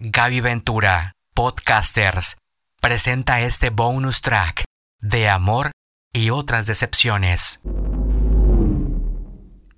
Gaby 0.00 0.40
Ventura, 0.40 1.10
Podcasters, 1.34 2.36
presenta 2.80 3.40
este 3.40 3.70
bonus 3.70 4.20
track 4.20 4.62
de 5.00 5.28
amor 5.28 5.72
y 6.12 6.30
otras 6.30 6.68
decepciones. 6.68 7.58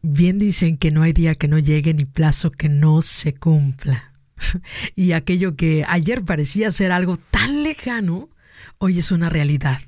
Bien 0.02 0.38
dicen 0.38 0.76
que 0.76 0.90
no 0.90 1.04
hay 1.04 1.14
día 1.14 1.36
que 1.36 1.48
no 1.48 1.58
llegue 1.58 1.94
ni 1.94 2.04
plazo 2.04 2.50
que 2.50 2.68
no 2.68 3.00
se 3.00 3.32
cumpla. 3.32 4.12
y 4.94 5.12
aquello 5.12 5.56
que 5.56 5.86
ayer 5.88 6.22
parecía 6.22 6.70
ser 6.70 6.92
algo 6.92 7.16
tan 7.16 7.62
lejano, 7.62 8.28
hoy 8.76 8.98
es 8.98 9.12
una 9.12 9.30
realidad. 9.30 9.80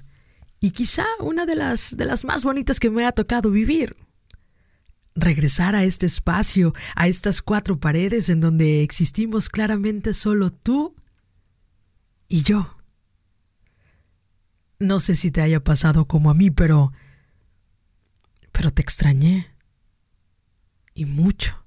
Y 0.60 0.70
quizá 0.70 1.04
una 1.20 1.44
de 1.44 1.56
las, 1.56 1.94
de 1.94 2.06
las 2.06 2.24
más 2.24 2.42
bonitas 2.42 2.80
que 2.80 2.88
me 2.88 3.04
ha 3.04 3.12
tocado 3.12 3.50
vivir 3.50 3.90
regresar 5.14 5.74
a 5.74 5.84
este 5.84 6.06
espacio, 6.06 6.74
a 6.94 7.06
estas 7.06 7.42
cuatro 7.42 7.78
paredes 7.78 8.28
en 8.28 8.40
donde 8.40 8.82
existimos 8.82 9.48
claramente 9.48 10.14
solo 10.14 10.50
tú 10.50 10.94
y 12.28 12.42
yo. 12.42 12.76
No 14.78 15.00
sé 15.00 15.14
si 15.14 15.30
te 15.30 15.42
haya 15.42 15.62
pasado 15.62 16.06
como 16.06 16.30
a 16.30 16.34
mí, 16.34 16.50
pero... 16.50 16.92
pero 18.50 18.70
te 18.70 18.82
extrañé. 18.82 19.54
Y 20.94 21.04
mucho. 21.04 21.64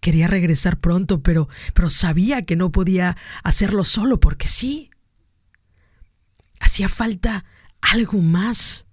Quería 0.00 0.26
regresar 0.26 0.80
pronto, 0.80 1.22
pero, 1.22 1.48
pero 1.74 1.90
sabía 1.90 2.42
que 2.42 2.56
no 2.56 2.72
podía 2.72 3.16
hacerlo 3.42 3.84
solo 3.84 4.18
porque 4.18 4.48
sí. 4.48 4.90
Hacía 6.58 6.88
falta 6.88 7.44
algo 7.82 8.18
más. 8.18 8.86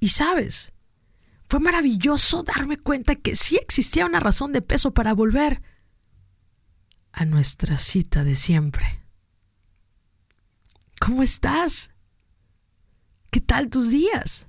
Y 0.00 0.08
sabes, 0.08 0.72
fue 1.52 1.60
maravilloso 1.60 2.44
darme 2.44 2.78
cuenta 2.78 3.14
que 3.14 3.36
sí 3.36 3.56
existía 3.56 4.06
una 4.06 4.20
razón 4.20 4.54
de 4.54 4.62
peso 4.62 4.94
para 4.94 5.12
volver 5.12 5.60
a 7.12 7.26
nuestra 7.26 7.76
cita 7.76 8.24
de 8.24 8.36
siempre. 8.36 9.02
¿Cómo 10.98 11.22
estás? 11.22 11.90
¿Qué 13.30 13.42
tal 13.42 13.68
tus 13.68 13.90
días? 13.90 14.48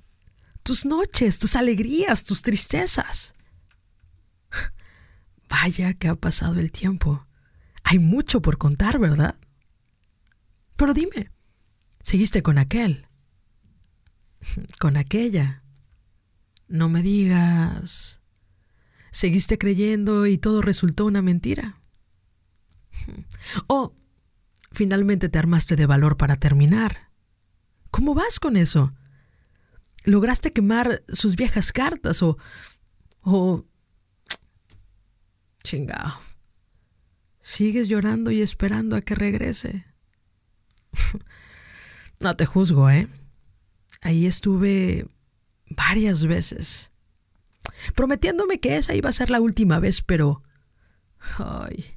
Tus 0.62 0.86
noches, 0.86 1.38
tus 1.38 1.56
alegrías, 1.56 2.24
tus 2.24 2.40
tristezas. 2.40 3.34
Vaya 5.50 5.92
que 5.92 6.08
ha 6.08 6.14
pasado 6.14 6.58
el 6.58 6.72
tiempo. 6.72 7.22
Hay 7.82 7.98
mucho 7.98 8.40
por 8.40 8.56
contar, 8.56 8.98
¿verdad? 8.98 9.36
Pero 10.76 10.94
dime, 10.94 11.30
¿seguiste 12.00 12.42
con 12.42 12.56
aquel? 12.56 13.08
¿Con 14.80 14.96
aquella? 14.96 15.63
No 16.74 16.88
me 16.88 17.04
digas. 17.04 18.20
¿Seguiste 19.12 19.58
creyendo 19.58 20.26
y 20.26 20.38
todo 20.38 20.60
resultó 20.60 21.04
una 21.06 21.22
mentira? 21.22 21.78
¿O 23.68 23.94
finalmente 24.72 25.28
te 25.28 25.38
armaste 25.38 25.76
de 25.76 25.86
valor 25.86 26.16
para 26.16 26.34
terminar? 26.34 27.12
¿Cómo 27.92 28.16
vas 28.16 28.40
con 28.40 28.56
eso? 28.56 28.92
¿Lograste 30.02 30.52
quemar 30.52 31.04
sus 31.06 31.36
viejas 31.36 31.70
cartas 31.70 32.24
o... 32.24 32.38
o... 33.20 33.64
chingao. 35.62 36.18
¿Sigues 37.40 37.86
llorando 37.86 38.32
y 38.32 38.42
esperando 38.42 38.96
a 38.96 39.00
que 39.00 39.14
regrese? 39.14 39.84
no 42.20 42.34
te 42.34 42.46
juzgo, 42.46 42.90
¿eh? 42.90 43.06
Ahí 44.00 44.26
estuve 44.26 45.06
varias 45.68 46.24
veces, 46.24 46.92
prometiéndome 47.94 48.60
que 48.60 48.76
esa 48.76 48.94
iba 48.94 49.08
a 49.08 49.12
ser 49.12 49.30
la 49.30 49.40
última 49.40 49.78
vez, 49.78 50.02
pero... 50.02 50.42
Ay, 51.38 51.96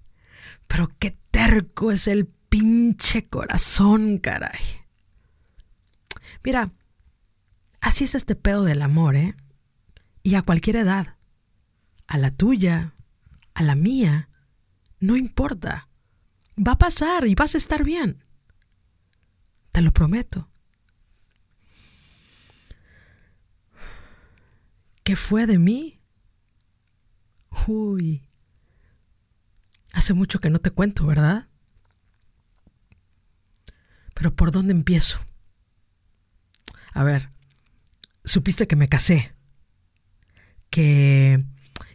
pero 0.67 0.91
qué 0.99 1.17
terco 1.31 1.91
es 1.91 2.07
el 2.07 2.27
pinche 2.49 3.27
corazón, 3.27 4.19
caray. 4.19 4.59
Mira, 6.43 6.71
así 7.81 8.03
es 8.03 8.15
este 8.15 8.35
pedo 8.35 8.63
del 8.63 8.81
amor, 8.81 9.15
¿eh? 9.15 9.35
Y 10.23 10.35
a 10.35 10.41
cualquier 10.41 10.77
edad. 10.77 11.17
A 12.07 12.17
la 12.17 12.31
tuya, 12.31 12.93
a 13.53 13.63
la 13.63 13.75
mía, 13.75 14.29
no 14.99 15.15
importa. 15.15 15.89
Va 16.57 16.73
a 16.73 16.77
pasar 16.77 17.27
y 17.27 17.35
vas 17.35 17.55
a 17.55 17.57
estar 17.57 17.83
bien. 17.83 18.23
Te 19.71 19.81
lo 19.81 19.91
prometo. 19.91 20.49
¿Qué 25.07 25.15
fue 25.15 25.47
de 25.47 25.57
mí? 25.57 26.01
Uy. 27.65 28.27
Hace 29.93 30.13
mucho 30.13 30.39
que 30.39 30.49
no 30.49 30.59
te 30.59 30.69
cuento, 30.69 31.05
¿verdad? 31.05 31.47
Pero 34.15 34.35
¿por 34.35 34.51
dónde 34.51 34.73
empiezo? 34.73 35.21
A 36.91 37.05
ver, 37.05 37.29
supiste 38.25 38.67
que 38.67 38.75
me 38.75 38.89
casé, 38.89 39.33
que, 40.69 41.41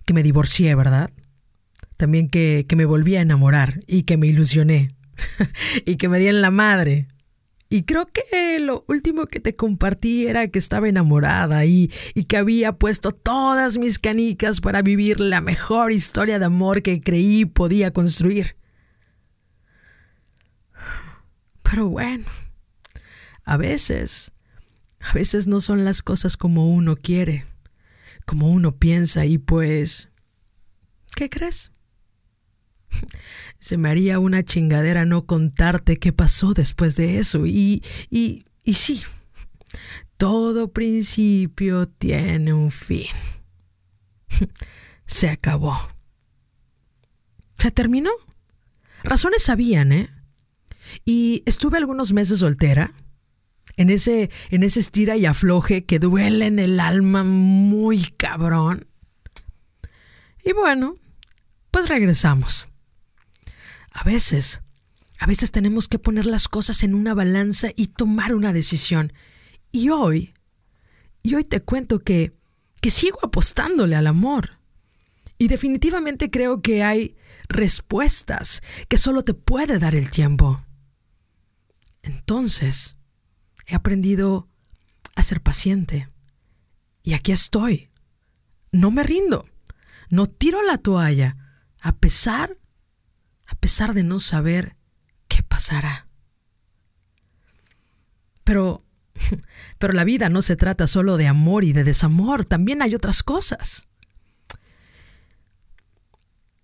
que 0.06 0.14
me 0.14 0.22
divorcié, 0.22 0.74
¿verdad? 0.74 1.10
También 1.98 2.30
que, 2.30 2.64
que 2.66 2.76
me 2.76 2.86
volví 2.86 3.16
a 3.16 3.20
enamorar 3.20 3.78
y 3.86 4.04
que 4.04 4.16
me 4.16 4.28
ilusioné 4.28 4.88
y 5.84 5.96
que 5.96 6.08
me 6.08 6.18
di 6.18 6.28
en 6.28 6.40
la 6.40 6.50
madre 6.50 7.08
y 7.72 7.84
creo 7.84 8.06
que 8.12 8.60
lo 8.60 8.84
último 8.86 9.24
que 9.24 9.40
te 9.40 9.56
compartí 9.56 10.26
era 10.26 10.46
que 10.48 10.58
estaba 10.58 10.90
enamorada 10.90 11.64
y, 11.64 11.90
y, 12.12 12.24
que 12.24 12.36
había 12.36 12.74
puesto 12.74 13.12
todas 13.12 13.78
mis 13.78 13.98
canicas 13.98 14.60
para 14.60 14.82
vivir 14.82 15.20
la 15.20 15.40
mejor 15.40 15.90
historia 15.90 16.38
de 16.38 16.44
amor 16.44 16.82
que 16.82 17.00
creí 17.00 17.46
podía 17.46 17.90
construir. 17.90 18.56
Pero 21.62 21.88
bueno, 21.88 22.26
a 23.44 23.56
veces, 23.56 24.32
a 25.00 25.14
veces 25.14 25.46
no 25.46 25.62
son 25.62 25.82
las 25.86 26.02
cosas 26.02 26.36
como 26.36 26.70
uno 26.70 26.94
quiere, 26.94 27.46
como 28.26 28.50
uno 28.50 28.76
piensa 28.76 29.24
y 29.24 29.38
pues, 29.38 30.10
¿qué 31.16 31.30
crees? 31.30 31.71
Se 33.58 33.76
me 33.76 33.90
haría 33.90 34.18
una 34.18 34.44
chingadera 34.44 35.04
no 35.04 35.26
contarte 35.26 35.98
qué 35.98 36.12
pasó 36.12 36.54
después 36.54 36.96
de 36.96 37.18
eso. 37.18 37.46
Y, 37.46 37.82
y, 38.10 38.44
y 38.64 38.74
sí, 38.74 39.02
todo 40.16 40.72
principio 40.72 41.86
tiene 41.86 42.52
un 42.52 42.70
fin. 42.70 43.08
Se 45.06 45.28
acabó. 45.28 45.76
Se 47.58 47.70
terminó. 47.70 48.10
Razones 49.04 49.42
sabían, 49.42 49.92
¿eh? 49.92 50.10
Y 51.04 51.42
estuve 51.46 51.78
algunos 51.78 52.12
meses 52.12 52.40
soltera, 52.40 52.92
en 53.76 53.90
ese, 53.90 54.30
en 54.50 54.62
ese 54.62 54.80
estira 54.80 55.16
y 55.16 55.26
afloje 55.26 55.84
que 55.84 55.98
duele 55.98 56.46
en 56.46 56.58
el 56.58 56.78
alma 56.80 57.24
muy 57.24 58.02
cabrón. 58.16 58.86
Y 60.44 60.52
bueno, 60.52 60.96
pues 61.70 61.88
regresamos. 61.88 62.68
A 63.92 64.04
veces, 64.04 64.60
a 65.18 65.26
veces 65.26 65.52
tenemos 65.52 65.88
que 65.88 65.98
poner 65.98 66.26
las 66.26 66.48
cosas 66.48 66.82
en 66.82 66.94
una 66.94 67.14
balanza 67.14 67.68
y 67.76 67.86
tomar 67.86 68.34
una 68.34 68.52
decisión. 68.52 69.12
Y 69.70 69.90
hoy, 69.90 70.34
y 71.22 71.34
hoy 71.34 71.44
te 71.44 71.60
cuento 71.60 72.00
que, 72.00 72.32
que 72.80 72.90
sigo 72.90 73.18
apostándole 73.22 73.96
al 73.96 74.06
amor. 74.06 74.58
Y 75.38 75.48
definitivamente 75.48 76.30
creo 76.30 76.62
que 76.62 76.82
hay 76.82 77.16
respuestas 77.48 78.62
que 78.88 78.96
solo 78.96 79.22
te 79.22 79.34
puede 79.34 79.78
dar 79.78 79.94
el 79.94 80.10
tiempo. 80.10 80.64
Entonces, 82.02 82.96
he 83.66 83.74
aprendido 83.74 84.48
a 85.14 85.22
ser 85.22 85.40
paciente. 85.40 86.08
Y 87.02 87.14
aquí 87.14 87.32
estoy. 87.32 87.90
No 88.70 88.90
me 88.90 89.02
rindo. 89.02 89.46
No 90.08 90.26
tiro 90.26 90.62
la 90.62 90.78
toalla, 90.78 91.36
a 91.80 91.96
pesar 91.96 92.58
pesar 93.62 93.94
de 93.94 94.02
no 94.02 94.18
saber 94.18 94.74
qué 95.28 95.44
pasará. 95.44 96.08
Pero, 98.42 98.82
pero 99.78 99.92
la 99.92 100.02
vida 100.02 100.28
no 100.28 100.42
se 100.42 100.56
trata 100.56 100.88
solo 100.88 101.16
de 101.16 101.28
amor 101.28 101.62
y 101.62 101.72
de 101.72 101.84
desamor, 101.84 102.44
también 102.44 102.82
hay 102.82 102.96
otras 102.96 103.22
cosas. 103.22 103.88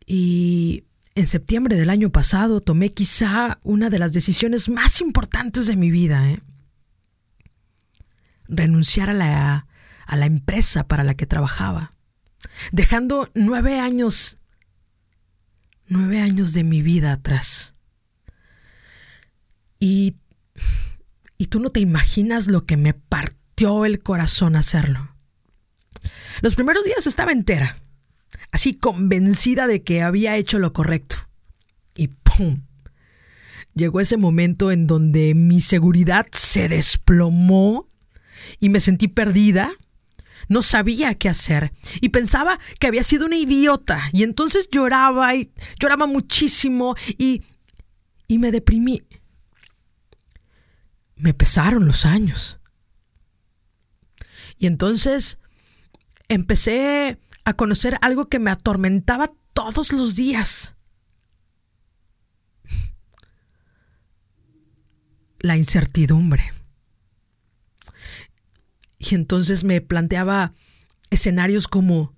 Y 0.05 0.87
en 1.15 1.27
septiembre 1.27 1.77
del 1.77 1.91
año 1.91 2.11
pasado 2.11 2.59
tomé 2.59 2.91
quizá 2.91 3.61
una 3.63 3.91
de 3.91 4.01
las 4.01 4.13
decisiones 4.13 4.69
más 4.69 5.01
importantes 5.01 5.69
de 5.69 5.77
mi 5.77 5.93
vida. 5.93 6.29
¿eh? 6.29 6.43
Renunciar 8.49 9.09
a 9.09 9.15
la, 9.15 9.69
a 10.05 10.17
la 10.17 10.27
empresa 10.27 10.89
para 10.89 11.05
la 11.05 11.15
que 11.15 11.27
trabajaba, 11.27 11.93
dejando 12.73 13.31
nueve 13.35 13.79
años 13.79 14.39
nueve 15.89 16.21
años 16.21 16.53
de 16.53 16.65
mi 16.65 16.83
vida 16.83 17.13
atrás. 17.13 17.75
Y, 19.79 20.17
y 21.37 21.47
tú 21.47 21.61
no 21.61 21.71
te 21.71 21.81
imaginas 21.81 22.49
lo 22.49 22.65
que 22.65 22.77
me 22.77 22.95
partió 22.95 23.85
el 23.85 24.01
corazón 24.03 24.57
hacerlo. 24.57 25.15
Los 26.41 26.55
primeros 26.55 26.85
días 26.85 27.07
estaba 27.07 27.33
entera, 27.33 27.77
así 28.53 28.75
convencida 28.75 29.67
de 29.67 29.83
que 29.83 30.03
había 30.03 30.37
hecho 30.37 30.59
lo 30.59 30.73
correcto. 30.73 31.17
Y 31.95 32.09
¡pum! 32.09 32.63
Llegó 33.75 34.01
ese 34.01 34.17
momento 34.17 34.73
en 34.73 34.87
donde 34.87 35.35
mi 35.35 35.61
seguridad 35.61 36.27
se 36.33 36.69
desplomó 36.69 37.87
y 38.61 38.69
me 38.69 38.81
sentí 38.81 39.09
perdida. 39.09 39.73
No 40.47 40.63
sabía 40.63 41.15
qué 41.15 41.29
hacer 41.29 41.73
y 42.01 42.11
pensaba 42.11 42.59
que 42.79 42.87
había 42.87 43.03
sido 43.03 43.27
una 43.27 43.37
idiota 43.37 44.09
y 44.13 44.23
entonces 44.23 44.69
lloraba 44.71 45.35
y 45.35 45.53
lloraba 45.81 46.07
muchísimo 46.07 46.95
y, 47.19 47.43
y 48.27 48.39
me 48.39 48.53
deprimí. 48.53 49.03
Me 51.17 51.35
pesaron 51.35 51.87
los 51.87 52.07
años. 52.07 52.61
Y 54.59 54.67
entonces 54.67 55.39
empecé 56.29 57.19
a 57.45 57.55
conocer 57.55 57.99
algo 58.03 58.29
que 58.29 58.39
me 58.39 58.51
atormentaba 58.51 59.33
todos 59.53 59.93
los 59.93 60.15
días. 60.15 60.77
La 65.41 65.57
incertidumbre. 65.57 66.58
Y 68.99 69.15
entonces 69.15 69.65
me 69.65 69.81
planteaba 69.81 70.53
escenarios 71.11 71.69
como, 71.69 72.15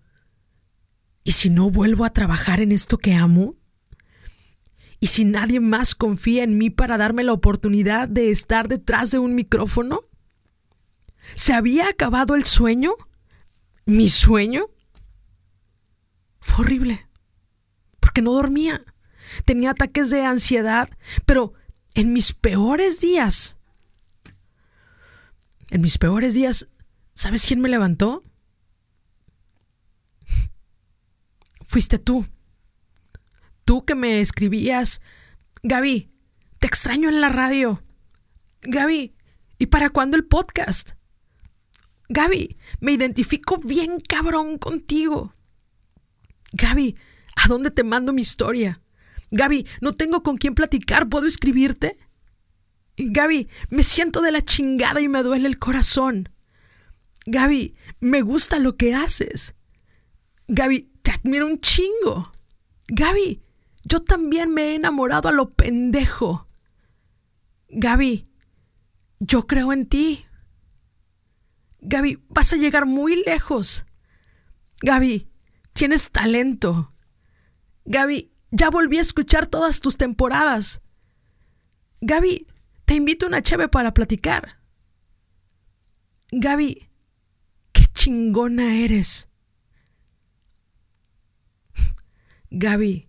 ¿y 1.25 1.33
si 1.33 1.51
no 1.51 1.71
vuelvo 1.71 2.05
a 2.05 2.13
trabajar 2.13 2.61
en 2.61 2.73
esto 2.73 2.99
que 2.99 3.15
amo? 3.15 3.55
¿Y 4.99 5.09
si 5.09 5.25
nadie 5.25 5.61
más 5.61 5.95
confía 5.95 6.45
en 6.45 6.59
mí 6.59 6.69
para 6.69 6.99
darme 6.99 7.25
la 7.25 7.33
oportunidad 7.33 8.09
de 8.09 8.31
estar 8.31 8.69
detrás 8.69 9.11
de 9.11 9.19
un 9.19 9.35
micrófono? 9.35 10.01
¿Se 11.37 11.53
había 11.53 11.89
acabado 11.89 12.35
el 12.35 12.45
sueño? 12.45 12.93
¿Mi 13.87 14.09
sueño? 14.09 14.67
Fue 16.41 16.65
horrible, 16.65 17.09
porque 17.99 18.23
no 18.23 18.33
dormía. 18.33 18.85
Tenía 19.45 19.71
ataques 19.71 20.11
de 20.11 20.25
ansiedad, 20.25 20.89
pero 21.25 21.55
en 21.95 22.13
mis 22.13 22.33
peores 22.33 23.01
días, 23.01 23.57
en 25.71 25.81
mis 25.81 25.99
peores 25.99 26.35
días, 26.35 26.69
¿sabes 27.21 27.47
quién 27.47 27.61
me 27.61 27.69
levantó? 27.69 28.25
Fuiste 31.63 31.99
tú. 31.99 32.27
Tú 33.67 33.85
que 33.85 33.95
me 33.95 34.23
escribías, 34.23 35.03
Gaby, 35.63 36.11
te 36.59 36.67
extraño 36.67 37.11
en 37.11 37.21
la 37.21 37.29
radio. 37.29 37.83
Gaby, 38.63 39.15
¿y 39.59 39.67
para 39.67 39.91
cuándo 39.91 40.17
el 40.17 40.25
podcast? 40.25 40.93
Gaby, 42.09 42.57
me 42.81 42.93
identifico 42.93 43.59
bien 43.59 44.01
cabrón 44.01 44.57
contigo. 44.57 45.35
Gaby, 46.55 46.97
¿a 47.37 47.49
dónde 47.49 47.71
te 47.71 47.85
mando 47.85 48.15
mi 48.15 48.23
historia? 48.23 48.81
Gaby, 49.31 49.67
no 49.83 49.93
tengo 49.93 50.23
con 50.23 50.39
quién 50.39 50.55
platicar, 50.55 51.11
¿puedo 51.11 51.27
escribirte? 51.27 51.99
Gaby, 52.97 53.51
me 53.69 53.83
siento 53.83 54.23
de 54.23 54.33
la 54.33 54.41
chingada 54.41 55.03
y 55.03 55.09
me 55.09 55.23
duele 55.23 55.49
el 55.49 55.59
corazón. 55.59 56.31
Gaby, 57.27 57.77
me 58.01 58.23
gusta 58.23 58.59
lo 58.59 58.77
que 58.77 58.95
haces. 58.95 59.55
Gaby, 60.49 60.91
te 61.03 61.13
admiro 61.13 61.47
un 61.47 61.61
chingo. 61.61 62.33
Gaby, 62.89 63.43
yo 63.85 64.03
también 64.03 64.53
me 64.53 64.63
he 64.63 64.75
enamorado 64.75 65.29
a 65.29 65.33
lo 65.33 65.51
pendejo. 65.51 66.49
Gaby, 67.69 68.29
yo 69.21 69.47
creo 69.47 69.73
en 69.73 69.87
ti. 69.87 70.27
Gaby, 71.81 72.23
vas 72.29 72.53
a 72.53 72.57
llegar 72.57 72.87
muy 72.87 73.23
lejos. 73.25 73.87
Gaby, 74.83 75.29
tienes 75.73 76.11
talento. 76.11 76.93
Gaby, 77.85 78.33
ya 78.51 78.71
volví 78.71 78.99
a 78.99 79.03
escuchar 79.03 79.47
todas 79.47 79.81
tus 79.81 79.97
temporadas. 79.97 80.83
Gaby, 82.01 82.47
te 82.85 82.95
invito 82.95 83.27
a 83.27 83.29
una 83.29 83.43
cheve 83.43 83.69
para 83.69 83.95
platicar. 83.95 84.59
Gaby, 86.33 86.90
chingona 88.01 88.77
eres. 88.77 89.29
Gaby, 92.51 93.09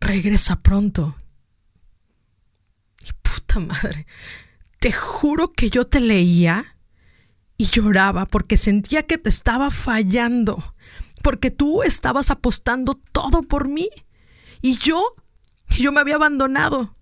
regresa 0.00 0.62
pronto. 0.62 1.14
Y 3.06 3.12
puta 3.20 3.60
madre, 3.60 4.06
te 4.80 4.92
juro 4.92 5.52
que 5.52 5.68
yo 5.68 5.86
te 5.86 6.00
leía 6.00 6.78
y 7.58 7.66
lloraba 7.66 8.24
porque 8.24 8.56
sentía 8.56 9.02
que 9.02 9.18
te 9.18 9.28
estaba 9.28 9.70
fallando, 9.70 10.74
porque 11.22 11.50
tú 11.50 11.82
estabas 11.82 12.30
apostando 12.30 12.98
todo 13.12 13.42
por 13.42 13.68
mí 13.68 13.90
y 14.62 14.78
yo, 14.78 15.04
yo 15.68 15.92
me 15.92 16.00
había 16.00 16.14
abandonado. 16.14 16.96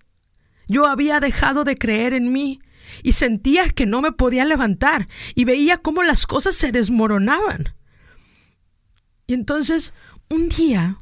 Yo 0.67 0.87
había 0.87 1.21
dejado 1.21 1.63
de 1.63 1.79
creer 1.79 2.15
en 2.15 2.33
mí 2.33 2.61
y 3.03 3.13
sentía 3.13 3.69
que 3.71 3.87
no 3.87 4.01
me 4.01 4.13
podía 4.13 4.45
levantar 4.45 5.09
y 5.35 5.45
veía 5.45 5.79
cómo 5.79 6.03
las 6.03 6.27
cosas 6.27 6.55
se 6.57 6.73
desmoronaban. 6.73 7.75
Y 9.27 9.35
entonces, 9.35 9.95
un 10.29 10.49
día, 10.49 10.99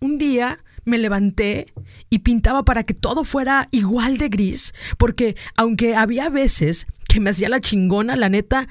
un 0.00 0.18
día 0.18 0.64
me 0.84 0.98
levanté 0.98 1.66
y 2.10 2.20
pintaba 2.20 2.64
para 2.64 2.82
que 2.82 2.94
todo 2.94 3.24
fuera 3.24 3.68
igual 3.70 4.18
de 4.18 4.28
gris, 4.28 4.72
porque 4.96 5.36
aunque 5.56 5.94
había 5.94 6.30
veces 6.30 6.86
que 7.08 7.20
me 7.20 7.30
hacía 7.30 7.48
la 7.48 7.60
chingona, 7.60 8.16
la 8.16 8.28
neta, 8.28 8.68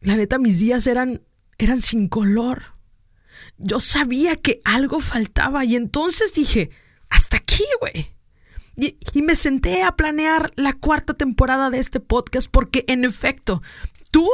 la 0.00 0.16
neta, 0.16 0.38
mis 0.38 0.60
días 0.60 0.86
eran, 0.86 1.22
eran 1.58 1.80
sin 1.80 2.08
color. 2.08 2.74
Yo 3.58 3.80
sabía 3.80 4.36
que 4.36 4.60
algo 4.64 5.00
faltaba 5.00 5.64
y 5.64 5.76
entonces 5.76 6.34
dije, 6.34 6.70
hasta 7.08 7.38
aquí, 7.38 7.64
güey. 7.80 8.14
Y, 8.76 8.98
me 9.22 9.34
senté 9.34 9.82
a 9.82 9.96
planear 9.96 10.52
la 10.56 10.74
cuarta 10.74 11.14
temporada 11.14 11.70
de 11.70 11.78
este 11.78 12.00
podcast 12.00 12.48
porque, 12.50 12.84
en 12.88 13.04
efecto, 13.04 13.62
tú, 14.10 14.28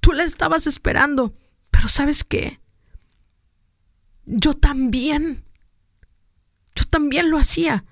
tú 0.00 0.12
la 0.12 0.24
estabas 0.24 0.66
esperando. 0.66 1.32
Pero 1.70 1.88
¿sabes 1.88 2.24
qué? 2.24 2.60
Yo 4.24 4.54
también. 4.54 5.44
Yo 6.74 6.84
también 6.84 7.30
lo 7.30 7.38
hacía. 7.38 7.84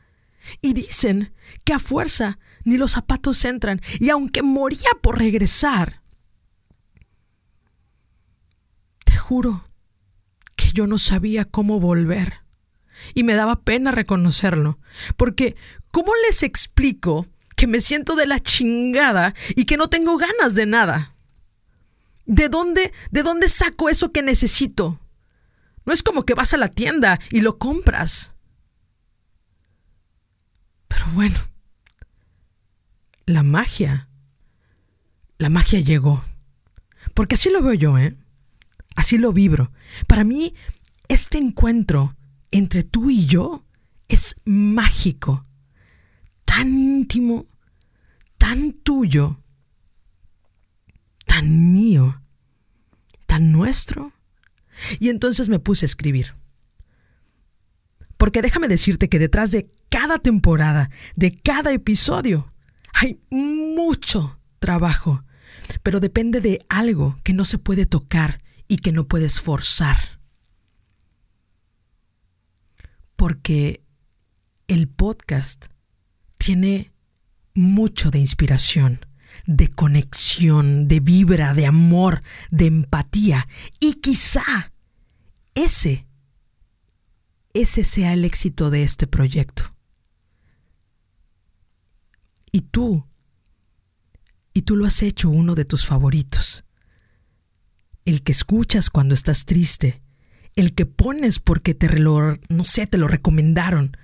Y 0.61 0.73
dicen 0.73 1.33
que 1.65 1.73
a 1.73 1.79
fuerza 1.79 2.39
ni 2.65 2.77
los 2.77 2.93
zapatos 2.93 3.45
entran. 3.45 3.81
Y 4.01 4.11
aunque 4.11 4.43
moría 4.43 4.91
por 5.01 5.19
regresar, 5.19 6.03
juro 9.25 9.65
que 10.55 10.71
yo 10.75 10.87
no 10.87 10.99
sabía 10.99 11.47
cómo 11.47 11.81
volver. 11.81 12.44
Y 13.15 13.25
me 13.25 13.35
daba 13.35 13.61
pena 13.63 13.91
reconocerlo, 13.91 14.79
porque 15.17 15.57
¿cómo 15.91 16.13
les 16.27 16.43
explico 16.43 17.27
que 17.57 17.67
me 17.67 17.81
siento 17.81 18.17
de 18.17 18.27
la 18.27 18.41
chingada 18.41 19.35
y 19.57 19.65
que 19.65 19.77
no 19.77 19.89
tengo 19.89 20.17
ganas 20.17 20.55
de 20.55 20.67
nada? 20.67 21.15
¿De 22.27 22.49
dónde, 22.49 22.93
de 23.11 23.23
dónde 23.23 23.49
saco 23.49 23.89
eso 23.89 24.13
que 24.13 24.23
necesito? 24.23 25.01
No 25.85 25.93
es 25.93 26.03
como 26.03 26.25
que 26.25 26.35
vas 26.35 26.55
a 26.55 26.57
la 26.57 26.69
tienda 26.69 27.21
y 27.31 27.43
lo 27.43 27.59
compras. 27.59 28.35
Pero 30.89 31.07
bueno, 31.13 31.39
la 33.27 33.43
magia, 33.43 34.09
la 35.39 35.51
magia 35.51 35.81
llegó. 35.81 36.25
Porque 37.13 37.35
así 37.35 37.51
lo 37.51 37.63
veo 37.63 37.75
yo, 37.75 37.99
¿eh? 37.99 38.17
Así 38.97 39.19
lo 39.19 39.33
vibro. 39.33 39.73
Para 40.07 40.25
mí, 40.25 40.55
este 41.09 41.39
encuentro 41.39 42.17
entre 42.55 42.85
tú 42.85 43.11
y 43.11 43.27
yo 43.27 43.65
es 44.07 44.37
mágico, 44.45 45.45
tan 46.45 46.69
íntimo, 46.69 47.47
tan 48.39 48.73
tuyo, 48.75 49.43
tan 51.27 51.73
mío, 51.73 52.23
tan 53.27 53.51
nuestro. 53.51 54.13
Y 55.01 55.09
entonces 55.09 55.49
me 55.49 55.59
puse 55.59 55.85
a 55.85 55.89
escribir. 55.89 56.37
Porque 58.17 58.41
déjame 58.41 58.69
decirte 58.69 59.09
que 59.09 59.19
detrás 59.19 59.51
de 59.51 59.69
cada 59.89 60.21
temporada, 60.21 60.91
de 61.17 61.37
cada 61.37 61.73
episodio, 61.73 62.53
hay 62.93 63.21
mucho 63.31 64.39
trabajo, 64.61 65.25
pero 65.83 65.99
depende 65.99 66.41
de 66.41 66.65
algo 66.69 67.19
que 67.25 67.33
no 67.33 67.45
se 67.45 67.59
puede 67.59 67.85
tocar 67.85 68.41
y 68.69 68.77
que 68.77 68.93
no 68.93 69.09
puedes 69.09 69.41
forzar. 69.41 70.21
Porque 73.25 73.83
el 74.69 74.87
podcast 74.87 75.69
tiene 76.37 76.93
mucho 77.55 78.11
de 78.11 78.19
inspiración, 78.19 79.01
de 79.47 79.69
conexión, 79.69 80.89
de 80.89 81.01
vibra, 81.01 81.55
de 81.55 81.65
amor, 81.65 82.21
de 82.51 82.67
empatía. 82.67 83.49
Y 83.81 83.95
quizá 83.95 84.75
ese, 85.55 86.07
ese 87.55 87.83
sea 87.85 88.13
el 88.13 88.27
éxito 88.27 88.69
de 88.69 88.83
este 88.83 89.07
proyecto. 89.07 89.75
Y 92.53 92.61
tú, 92.61 93.07
y 94.53 94.61
tú 94.61 94.77
lo 94.77 94.85
has 94.85 95.03
hecho 95.03 95.31
uno 95.31 95.55
de 95.55 95.65
tus 95.65 95.87
favoritos 95.87 96.63
el 98.05 98.23
que 98.23 98.33
escuchas 98.33 98.91
cuando 98.91 99.15
estás 99.15 99.47
triste, 99.47 100.03
el 100.57 100.75
que 100.75 100.87
pones 100.87 101.39
porque 101.39 101.75
te 101.75 101.89
lo, 101.99 102.39
no 102.49 102.65
sé, 102.65 102.87
te 102.87 102.99
lo 102.99 103.09
recomendaron, 103.09 103.97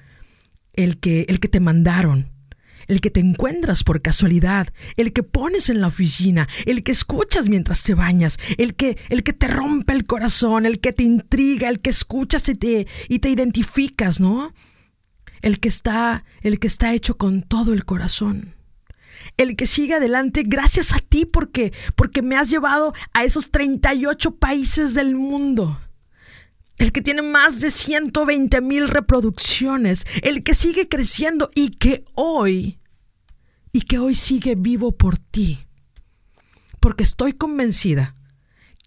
el 0.72 0.98
que, 0.98 1.26
el 1.28 1.40
que 1.40 1.48
te 1.48 1.60
mandaron, 1.60 2.30
el 2.86 3.00
que 3.00 3.10
te 3.10 3.20
encuentras 3.20 3.84
por 3.84 4.02
casualidad, 4.02 4.68
el 4.96 5.12
que 5.12 5.22
pones 5.22 5.68
en 5.68 5.80
la 5.80 5.86
oficina, 5.86 6.48
el 6.66 6.82
que 6.82 6.92
escuchas 6.92 7.48
mientras 7.48 7.84
te 7.84 7.94
bañas, 7.94 8.36
el 8.58 8.74
que, 8.74 8.98
el 9.10 9.22
que 9.22 9.32
te 9.32 9.48
rompe 9.48 9.92
el 9.92 10.04
corazón, 10.04 10.66
el 10.66 10.80
que 10.80 10.92
te 10.92 11.04
intriga, 11.04 11.68
el 11.68 11.80
que 11.80 11.90
escuchas 11.90 12.48
y 12.48 12.54
te, 12.54 12.86
y 13.08 13.20
te 13.20 13.30
identificas, 13.30 14.20
¿no? 14.20 14.52
El 15.42 15.60
que 15.60 15.68
está, 15.68 16.24
el 16.42 16.58
que 16.58 16.66
está 16.66 16.92
hecho 16.92 17.16
con 17.16 17.42
todo 17.42 17.72
el 17.72 17.84
corazón. 17.84 18.56
El 19.36 19.54
que 19.54 19.66
sigue 19.66 19.94
adelante 19.94 20.42
gracias 20.46 20.92
a 20.94 20.98
ti 20.98 21.26
porque, 21.26 21.72
porque 21.94 22.22
me 22.22 22.36
has 22.36 22.50
llevado 22.50 22.94
a 23.12 23.24
esos 23.24 23.50
38 23.50 24.36
países 24.36 24.94
del 24.94 25.14
mundo 25.14 25.78
el 26.80 26.92
que 26.92 27.02
tiene 27.02 27.20
más 27.20 27.60
de 27.60 27.70
120 27.70 28.62
mil 28.62 28.88
reproducciones, 28.88 30.06
el 30.22 30.42
que 30.42 30.54
sigue 30.54 30.88
creciendo 30.88 31.50
y 31.54 31.72
que 31.72 32.06
hoy, 32.14 32.78
y 33.70 33.82
que 33.82 33.98
hoy 33.98 34.14
sigue 34.14 34.54
vivo 34.54 34.96
por 34.96 35.18
ti. 35.18 35.66
Porque 36.80 37.02
estoy 37.02 37.34
convencida 37.34 38.14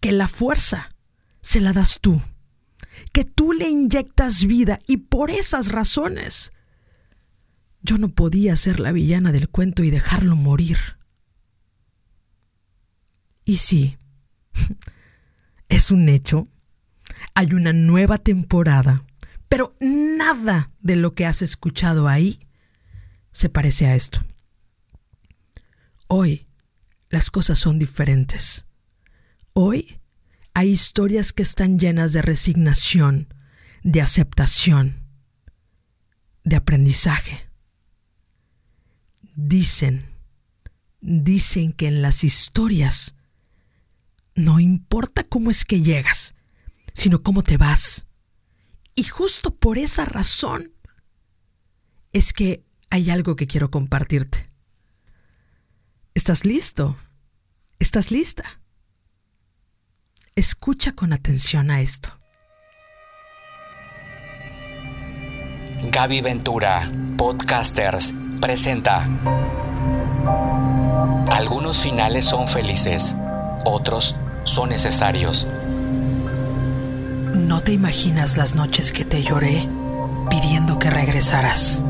que 0.00 0.10
la 0.10 0.26
fuerza 0.26 0.88
se 1.40 1.60
la 1.60 1.72
das 1.72 2.00
tú, 2.00 2.20
que 3.12 3.24
tú 3.24 3.52
le 3.52 3.68
inyectas 3.68 4.44
vida 4.44 4.80
y 4.88 4.96
por 4.96 5.30
esas 5.30 5.70
razones 5.70 6.50
yo 7.80 7.96
no 7.96 8.08
podía 8.08 8.56
ser 8.56 8.80
la 8.80 8.90
villana 8.90 9.30
del 9.30 9.48
cuento 9.48 9.84
y 9.84 9.90
dejarlo 9.92 10.34
morir. 10.34 10.78
Y 13.44 13.58
sí, 13.58 13.98
es 15.68 15.92
un 15.92 16.08
hecho 16.08 16.48
hay 17.34 17.52
una 17.52 17.72
nueva 17.72 18.18
temporada, 18.18 19.04
pero 19.48 19.76
nada 19.80 20.70
de 20.80 20.96
lo 20.96 21.14
que 21.14 21.26
has 21.26 21.42
escuchado 21.42 22.08
ahí 22.08 22.40
se 23.32 23.48
parece 23.48 23.86
a 23.86 23.94
esto. 23.94 24.24
Hoy 26.06 26.46
las 27.10 27.30
cosas 27.30 27.58
son 27.58 27.78
diferentes. 27.78 28.66
Hoy 29.52 30.00
hay 30.54 30.70
historias 30.70 31.32
que 31.32 31.42
están 31.42 31.78
llenas 31.78 32.12
de 32.12 32.22
resignación, 32.22 33.34
de 33.82 34.00
aceptación, 34.00 35.04
de 36.44 36.56
aprendizaje. 36.56 37.48
Dicen, 39.34 40.06
dicen 41.00 41.72
que 41.72 41.88
en 41.88 42.02
las 42.02 42.22
historias 42.22 43.16
no 44.36 44.60
importa 44.60 45.24
cómo 45.24 45.50
es 45.50 45.64
que 45.64 45.82
llegas, 45.82 46.34
sino 46.94 47.22
cómo 47.22 47.42
te 47.42 47.56
vas. 47.56 48.06
Y 48.94 49.04
justo 49.04 49.54
por 49.54 49.76
esa 49.76 50.04
razón 50.04 50.72
es 52.12 52.32
que 52.32 52.64
hay 52.90 53.10
algo 53.10 53.36
que 53.36 53.46
quiero 53.46 53.70
compartirte. 53.70 54.42
¿Estás 56.14 56.44
listo? 56.44 56.96
¿Estás 57.80 58.12
lista? 58.12 58.60
Escucha 60.36 60.92
con 60.92 61.12
atención 61.12 61.70
a 61.70 61.80
esto. 61.80 62.16
Gaby 65.90 66.22
Ventura, 66.22 66.90
Podcasters, 67.18 68.14
presenta. 68.40 69.08
Algunos 71.30 71.82
finales 71.82 72.24
son 72.24 72.48
felices, 72.48 73.14
otros 73.64 74.16
son 74.44 74.70
necesarios. 74.70 75.46
No 77.44 77.60
te 77.60 77.72
imaginas 77.72 78.38
las 78.38 78.54
noches 78.54 78.90
que 78.90 79.04
te 79.04 79.22
lloré 79.22 79.68
pidiendo 80.30 80.78
que 80.78 80.88
regresaras. 80.88 81.82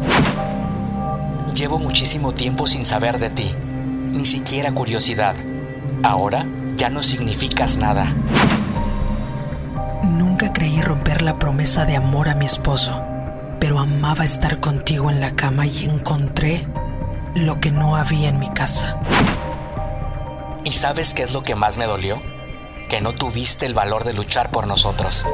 Llevo 1.54 1.78
muchísimo 1.78 2.34
tiempo 2.34 2.66
sin 2.66 2.84
saber 2.84 3.20
de 3.20 3.30
ti, 3.30 3.54
ni 4.11 4.26
siquiera 4.26 4.73
curiosidad. 4.73 5.37
Ahora 6.02 6.44
ya 6.76 6.90
no 6.90 7.04
significas 7.04 7.76
nada. 7.76 8.08
Nunca 10.02 10.52
creí 10.52 10.82
romper 10.82 11.23
la 11.23 11.38
promesa 11.38 11.84
de 11.84 11.94
amor 11.94 12.28
a 12.28 12.34
mi 12.34 12.46
esposo, 12.46 13.04
pero 13.61 13.78
amaba 13.78 14.25
estar 14.25 14.58
contigo 14.58 15.08
en 15.08 15.20
la 15.20 15.37
cama 15.37 15.66
y 15.66 15.84
encontré 15.84 16.66
lo 17.37 17.61
que 17.61 17.70
no 17.70 17.94
había 17.94 18.28
en 18.28 18.40
mi 18.40 18.50
casa. 18.50 19.00
¿Y 20.64 20.73
sabes 20.73 21.14
qué 21.14 21.23
es 21.23 21.32
lo 21.32 21.44
que 21.44 21.54
más 21.54 21.78
me 21.78 21.87
dolió? 21.87 22.34
Que 22.95 23.01
no 23.01 23.13
tuviste 23.13 23.67
el 23.67 23.75
valor 23.75 24.05
de 24.05 24.13
luchar 24.13 24.53
por 24.53 24.69
nosotros. 24.69 25.27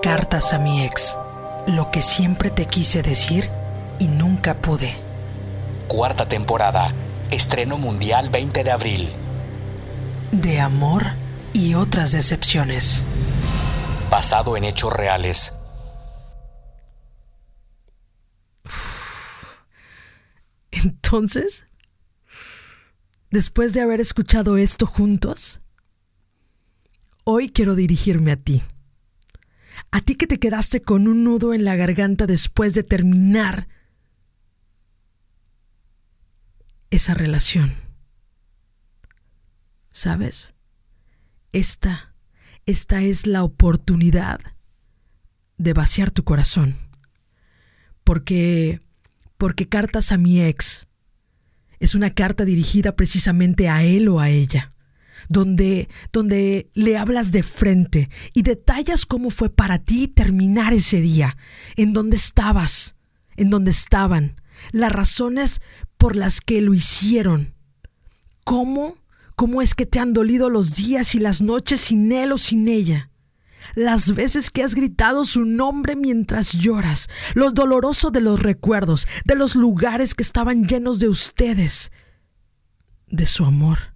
Cartas 0.00 0.54
a 0.54 0.58
mi 0.58 0.86
ex, 0.86 1.18
lo 1.66 1.90
que 1.90 2.00
siempre 2.00 2.50
te 2.50 2.64
quise 2.64 3.02
decir 3.02 3.50
y 3.98 4.06
nunca 4.06 4.54
pude. 4.62 4.96
Cuarta 5.86 6.26
temporada, 6.26 6.94
estreno 7.30 7.76
mundial 7.76 8.30
20 8.30 8.64
de 8.64 8.70
abril. 8.70 9.12
De 10.30 10.60
amor 10.60 11.08
y 11.52 11.74
otras 11.74 12.12
decepciones. 12.12 13.04
Basado 14.10 14.56
en 14.56 14.64
hechos 14.64 14.94
reales. 14.94 15.54
Entonces, 20.70 21.66
después 23.32 23.72
de 23.72 23.80
haber 23.80 24.00
escuchado 24.00 24.56
esto 24.56 24.86
juntos, 24.86 25.62
hoy 27.24 27.48
quiero 27.48 27.74
dirigirme 27.74 28.30
a 28.30 28.36
ti. 28.36 28.62
A 29.90 30.00
ti 30.02 30.14
que 30.14 30.26
te 30.26 30.38
quedaste 30.38 30.82
con 30.82 31.08
un 31.08 31.24
nudo 31.24 31.54
en 31.54 31.64
la 31.64 31.74
garganta 31.74 32.26
después 32.26 32.74
de 32.74 32.82
terminar 32.82 33.68
esa 36.90 37.14
relación. 37.14 37.72
¿Sabes? 39.90 40.54
Esta, 41.52 42.14
esta 42.66 43.02
es 43.02 43.26
la 43.26 43.44
oportunidad 43.44 44.40
de 45.56 45.72
vaciar 45.72 46.10
tu 46.10 46.22
corazón. 46.22 46.76
Porque, 48.04 48.82
porque 49.38 49.68
cartas 49.68 50.12
a 50.12 50.18
mi 50.18 50.42
ex 50.42 50.86
es 51.82 51.96
una 51.96 52.10
carta 52.10 52.44
dirigida 52.44 52.94
precisamente 52.94 53.68
a 53.68 53.82
él 53.82 54.08
o 54.08 54.20
a 54.20 54.30
ella, 54.30 54.70
donde, 55.28 55.88
donde 56.12 56.70
le 56.74 56.96
hablas 56.96 57.32
de 57.32 57.42
frente 57.42 58.08
y 58.32 58.42
detallas 58.42 59.04
cómo 59.04 59.30
fue 59.30 59.50
para 59.50 59.80
ti 59.80 60.06
terminar 60.06 60.72
ese 60.74 61.00
día, 61.00 61.36
en 61.74 61.92
dónde 61.92 62.16
estabas, 62.16 62.94
en 63.36 63.50
dónde 63.50 63.72
estaban, 63.72 64.40
las 64.70 64.92
razones 64.92 65.60
por 65.98 66.14
las 66.14 66.40
que 66.40 66.60
lo 66.60 66.72
hicieron, 66.72 67.52
cómo, 68.44 68.96
cómo 69.34 69.60
es 69.60 69.74
que 69.74 69.84
te 69.84 69.98
han 69.98 70.12
dolido 70.12 70.50
los 70.50 70.76
días 70.76 71.16
y 71.16 71.18
las 71.18 71.42
noches 71.42 71.80
sin 71.80 72.12
él 72.12 72.30
o 72.30 72.38
sin 72.38 72.68
ella 72.68 73.10
las 73.74 74.14
veces 74.14 74.50
que 74.50 74.62
has 74.62 74.74
gritado 74.74 75.24
su 75.24 75.44
nombre 75.44 75.96
mientras 75.96 76.52
lloras, 76.52 77.08
lo 77.34 77.50
doloroso 77.50 78.10
de 78.10 78.20
los 78.20 78.42
recuerdos, 78.42 79.06
de 79.24 79.36
los 79.36 79.56
lugares 79.56 80.14
que 80.14 80.22
estaban 80.22 80.66
llenos 80.66 80.98
de 80.98 81.08
ustedes, 81.08 81.92
de 83.06 83.26
su 83.26 83.44
amor, 83.44 83.94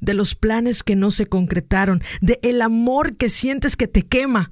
de 0.00 0.14
los 0.14 0.34
planes 0.34 0.82
que 0.82 0.96
no 0.96 1.10
se 1.10 1.26
concretaron, 1.26 2.02
de 2.20 2.38
el 2.42 2.62
amor 2.62 3.16
que 3.16 3.28
sientes 3.28 3.76
que 3.76 3.88
te 3.88 4.02
quema 4.02 4.50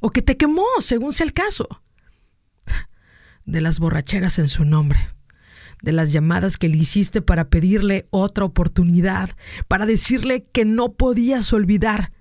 o 0.00 0.10
que 0.10 0.22
te 0.22 0.36
quemó, 0.36 0.66
según 0.80 1.12
sea 1.12 1.26
el 1.26 1.32
caso, 1.32 1.68
de 3.44 3.60
las 3.60 3.78
borracheras 3.78 4.38
en 4.38 4.48
su 4.48 4.64
nombre 4.64 5.16
de 5.82 5.92
las 5.92 6.12
llamadas 6.12 6.56
que 6.56 6.68
le 6.68 6.76
hiciste 6.76 7.22
para 7.22 7.48
pedirle 7.48 8.06
otra 8.10 8.44
oportunidad, 8.44 9.30
para 9.68 9.86
decirle 9.86 10.46
que 10.52 10.64
no 10.64 10.94
podías 10.94 11.52
olvidar, 11.52 12.12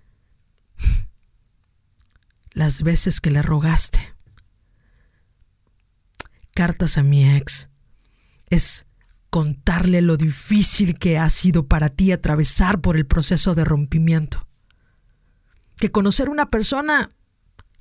las 2.55 2.81
veces 2.81 3.21
que 3.21 3.29
le 3.29 3.41
rogaste. 3.41 4.00
Cartas 6.55 6.97
a 6.97 7.03
mi 7.03 7.29
ex 7.35 7.69
es 8.50 8.88
contarle 9.29 10.01
lo 10.01 10.15
difícil 10.15 10.97
que 10.97 11.19
ha 11.19 11.29
sido 11.29 11.67
para 11.67 11.89
ti 11.89 12.13
atravesar 12.13 12.79
por 12.79 12.95
el 12.95 13.05
proceso 13.05 13.53
de 13.55 13.65
rompimiento. 13.65 14.47
Que 15.77 15.91
conocer 15.91 16.29
una 16.29 16.47
persona 16.47 17.09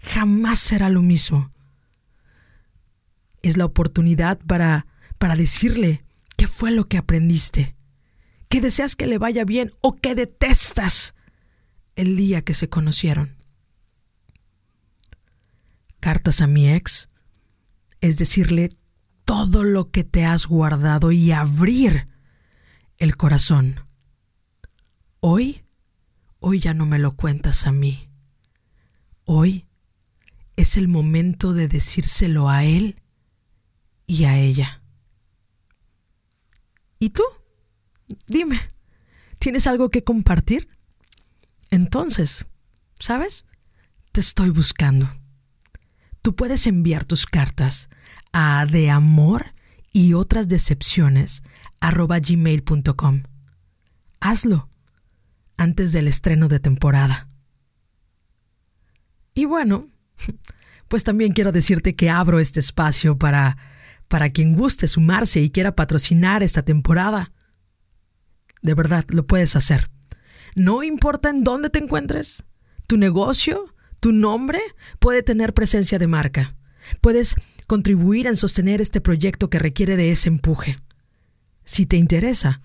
jamás 0.00 0.58
será 0.58 0.88
lo 0.88 1.02
mismo. 1.02 1.52
Es 3.42 3.56
la 3.56 3.66
oportunidad 3.66 4.40
para, 4.40 4.88
para 5.18 5.36
decirle 5.36 6.04
qué 6.36 6.48
fue 6.48 6.72
lo 6.72 6.88
que 6.88 6.98
aprendiste, 6.98 7.76
que 8.48 8.60
deseas 8.60 8.96
que 8.96 9.06
le 9.06 9.18
vaya 9.18 9.44
bien 9.44 9.70
o 9.82 9.94
que 9.94 10.16
detestas 10.16 11.14
el 11.94 12.16
día 12.16 12.42
que 12.42 12.54
se 12.54 12.68
conocieron 12.68 13.43
cartas 16.04 16.42
a 16.42 16.46
mi 16.46 16.68
ex 16.68 17.08
es 18.02 18.18
decirle 18.18 18.68
todo 19.24 19.64
lo 19.64 19.90
que 19.90 20.04
te 20.04 20.26
has 20.26 20.46
guardado 20.46 21.12
y 21.12 21.32
abrir 21.32 22.08
el 22.98 23.16
corazón. 23.16 23.86
Hoy, 25.20 25.64
hoy 26.40 26.60
ya 26.60 26.74
no 26.74 26.84
me 26.84 26.98
lo 26.98 27.16
cuentas 27.16 27.66
a 27.66 27.72
mí. 27.72 28.10
Hoy 29.24 29.66
es 30.56 30.76
el 30.76 30.88
momento 30.88 31.54
de 31.54 31.68
decírselo 31.68 32.50
a 32.50 32.64
él 32.64 33.00
y 34.06 34.24
a 34.24 34.36
ella. 34.36 34.82
¿Y 36.98 37.08
tú? 37.08 37.22
Dime, 38.26 38.60
¿tienes 39.38 39.66
algo 39.66 39.88
que 39.88 40.04
compartir? 40.04 40.68
Entonces, 41.70 42.44
¿sabes? 43.00 43.46
Te 44.12 44.20
estoy 44.20 44.50
buscando. 44.50 45.08
Tú 46.24 46.34
puedes 46.34 46.66
enviar 46.66 47.04
tus 47.04 47.26
cartas 47.26 47.90
a 48.32 48.64
de 48.64 48.88
amor 48.88 49.52
y 49.92 50.14
otras 50.14 50.48
decepciones 50.48 51.42
arroba 51.80 52.18
gmail.com. 52.18 53.24
Hazlo 54.20 54.70
antes 55.58 55.92
del 55.92 56.08
estreno 56.08 56.48
de 56.48 56.60
temporada. 56.60 57.28
Y 59.34 59.44
bueno, 59.44 59.90
pues 60.88 61.04
también 61.04 61.34
quiero 61.34 61.52
decirte 61.52 61.94
que 61.94 62.08
abro 62.08 62.40
este 62.40 62.58
espacio 62.58 63.18
para 63.18 63.58
para 64.08 64.30
quien 64.30 64.56
guste 64.56 64.88
sumarse 64.88 65.42
y 65.42 65.50
quiera 65.50 65.76
patrocinar 65.76 66.42
esta 66.42 66.62
temporada. 66.62 67.32
De 68.62 68.72
verdad, 68.72 69.04
lo 69.08 69.26
puedes 69.26 69.56
hacer. 69.56 69.90
No 70.54 70.82
importa 70.82 71.28
en 71.28 71.44
dónde 71.44 71.68
te 71.68 71.80
encuentres, 71.80 72.44
tu 72.86 72.96
negocio, 72.96 73.73
tu 74.04 74.12
nombre 74.12 74.60
puede 74.98 75.22
tener 75.22 75.54
presencia 75.54 75.98
de 75.98 76.06
marca. 76.06 76.54
Puedes 77.00 77.36
contribuir 77.66 78.26
en 78.26 78.36
sostener 78.36 78.82
este 78.82 79.00
proyecto 79.00 79.48
que 79.48 79.58
requiere 79.58 79.96
de 79.96 80.10
ese 80.10 80.28
empuje. 80.28 80.76
Si 81.64 81.86
te 81.86 81.96
interesa, 81.96 82.60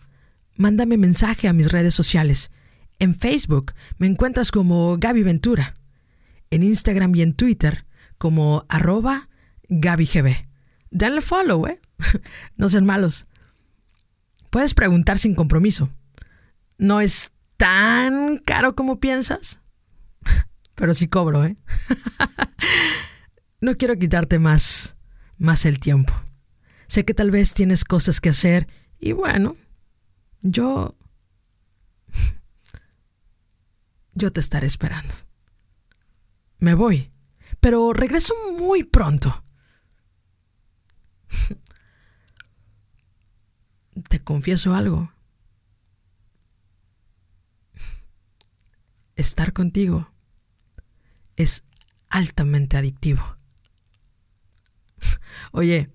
mándame 0.58 0.98
mensaje 0.98 1.48
a 1.48 1.54
mis 1.54 1.72
redes 1.72 1.96
sociales. 1.96 2.52
En 3.00 3.16
Facebook 3.16 3.72
me 3.98 4.08
encuentras 4.08 4.52
como 4.52 4.98
Gaby 4.98 5.24
Ventura. 5.24 5.76
En 6.50 6.62
Instagram 6.62 7.16
y 7.16 7.22
en 7.22 7.32
Twitter 7.32 7.86
como 8.18 8.66
arroba 8.68 9.30
GabyGB. 9.70 10.46
Denle 10.92 11.22
follow, 11.22 11.68
¿eh? 11.68 11.80
no 12.58 12.68
sean 12.68 12.86
malos. 12.86 13.28
Puedes 14.50 14.74
preguntar 14.74 15.18
sin 15.18 15.36
compromiso. 15.36 15.90
No 16.78 17.00
es 17.00 17.32
tan 17.56 18.40
caro 18.40 18.76
como 18.76 19.00
piensas, 19.00 19.62
pero 20.80 20.94
sí 20.94 21.10
cobro, 21.10 21.44
¿eh? 21.44 21.58
no 23.62 23.76
quiero 23.76 23.98
quitarte 24.00 24.40
más, 24.40 24.96
más 25.38 25.66
el 25.66 25.78
tiempo. 25.78 26.14
Sé 26.88 27.04
que 27.04 27.14
tal 27.14 27.32
vez 27.32 27.54
tienes 27.54 27.84
cosas 27.84 28.22
que 28.22 28.30
hacer 28.30 28.66
y 28.98 29.12
bueno, 29.12 29.58
yo... 30.42 30.96
Yo 34.14 34.32
te 34.34 34.40
estaré 34.40 34.68
esperando. 34.68 35.14
Me 36.58 36.74
voy, 36.74 37.12
pero 37.62 37.94
regreso 37.94 38.34
muy 38.58 38.84
pronto. 38.84 39.44
Te 44.10 44.22
confieso 44.22 44.74
algo. 44.74 45.14
Estar 49.16 49.54
contigo 49.54 50.12
es 51.40 51.64
altamente 52.10 52.78
adictivo. 52.78 53.24
Oye, 55.52 55.90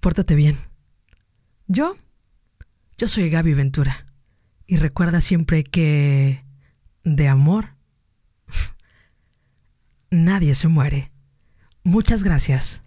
pórtate 0.00 0.34
bien. 0.34 0.56
Yo, 1.68 1.94
yo 2.96 3.06
soy 3.06 3.28
Gaby 3.28 3.54
Ventura. 3.54 4.06
Y 4.66 4.78
recuerda 4.78 5.20
siempre 5.20 5.62
que 5.62 6.42
de 7.04 7.28
amor 7.28 7.74
nadie 10.10 10.54
se 10.54 10.68
muere. 10.68 11.12
Muchas 11.82 12.24
gracias. 12.24 12.83